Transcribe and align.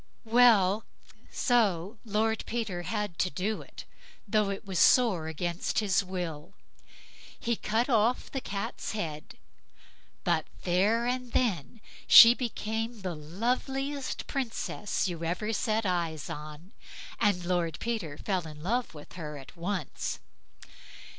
Well! 0.25 0.83
so 1.29 1.99
Lord 2.05 2.43
Peter 2.47 2.81
had 2.81 3.19
to 3.19 3.29
do 3.29 3.61
it, 3.61 3.85
though 4.27 4.49
it 4.49 4.65
was 4.65 4.79
sore 4.79 5.27
against 5.27 5.77
his 5.77 6.03
will. 6.03 6.55
He 7.39 7.55
cut 7.55 7.87
off 7.87 8.31
the 8.31 8.41
Cat's 8.41 8.93
head, 8.93 9.37
but 10.23 10.47
there 10.63 11.05
and 11.05 11.33
then 11.33 11.81
she 12.07 12.33
became 12.33 13.01
the 13.01 13.13
loveliest 13.13 14.25
Princess 14.25 15.07
you 15.07 15.23
ever 15.23 15.53
set 15.53 15.85
eyes 15.85 16.31
on, 16.31 16.73
and 17.19 17.45
Lord 17.45 17.77
Peter 17.79 18.17
fell 18.17 18.47
in 18.47 18.63
love 18.63 18.95
with 18.95 19.13
her 19.13 19.37
at 19.37 19.55
once. 19.55 20.19